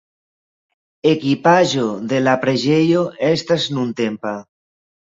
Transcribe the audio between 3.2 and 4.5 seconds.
estas nuntempa.